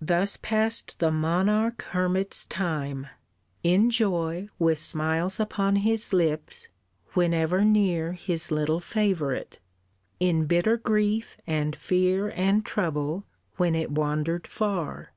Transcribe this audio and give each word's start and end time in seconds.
Thus 0.00 0.36
passed 0.36 1.00
the 1.00 1.10
monarch 1.10 1.82
hermit's 1.90 2.44
time; 2.44 3.08
in 3.64 3.90
joy, 3.90 4.48
With 4.56 4.78
smiles 4.78 5.40
upon 5.40 5.74
his 5.82 6.12
lips, 6.12 6.68
whenever 7.14 7.64
near 7.64 8.12
His 8.12 8.52
little 8.52 8.78
favourite; 8.78 9.58
in 10.20 10.46
bitter 10.46 10.76
grief 10.76 11.36
And 11.44 11.74
fear, 11.74 12.30
and 12.36 12.64
trouble, 12.64 13.24
when 13.56 13.74
it 13.74 13.90
wandered 13.90 14.46
far. 14.46 15.10